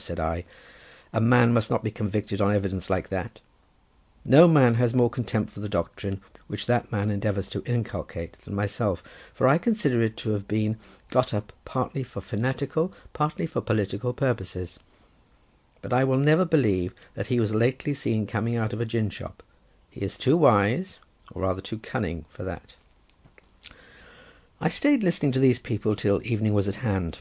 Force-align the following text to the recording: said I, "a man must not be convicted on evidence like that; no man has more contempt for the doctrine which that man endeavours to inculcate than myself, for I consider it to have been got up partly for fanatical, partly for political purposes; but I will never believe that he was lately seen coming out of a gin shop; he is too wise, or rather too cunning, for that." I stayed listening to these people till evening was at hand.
said 0.00 0.20
I, 0.20 0.44
"a 1.12 1.20
man 1.20 1.52
must 1.52 1.70
not 1.70 1.82
be 1.82 1.90
convicted 1.90 2.40
on 2.40 2.54
evidence 2.54 2.88
like 2.88 3.08
that; 3.08 3.40
no 4.24 4.46
man 4.46 4.74
has 4.74 4.94
more 4.94 5.10
contempt 5.10 5.50
for 5.50 5.58
the 5.58 5.68
doctrine 5.68 6.20
which 6.46 6.66
that 6.66 6.92
man 6.92 7.10
endeavours 7.10 7.48
to 7.48 7.64
inculcate 7.64 8.36
than 8.44 8.54
myself, 8.54 9.02
for 9.34 9.48
I 9.48 9.58
consider 9.58 10.00
it 10.00 10.16
to 10.18 10.30
have 10.34 10.46
been 10.46 10.76
got 11.10 11.34
up 11.34 11.52
partly 11.64 12.04
for 12.04 12.20
fanatical, 12.20 12.92
partly 13.12 13.44
for 13.44 13.60
political 13.60 14.12
purposes; 14.12 14.78
but 15.82 15.92
I 15.92 16.04
will 16.04 16.18
never 16.18 16.44
believe 16.44 16.94
that 17.14 17.26
he 17.26 17.40
was 17.40 17.52
lately 17.52 17.92
seen 17.92 18.24
coming 18.28 18.54
out 18.54 18.72
of 18.72 18.80
a 18.80 18.84
gin 18.86 19.10
shop; 19.10 19.42
he 19.90 20.02
is 20.02 20.16
too 20.16 20.36
wise, 20.36 21.00
or 21.32 21.42
rather 21.42 21.60
too 21.60 21.78
cunning, 21.80 22.24
for 22.30 22.44
that." 22.44 22.76
I 24.60 24.68
stayed 24.68 25.02
listening 25.02 25.32
to 25.32 25.40
these 25.40 25.58
people 25.58 25.96
till 25.96 26.24
evening 26.24 26.54
was 26.54 26.68
at 26.68 26.76
hand. 26.86 27.18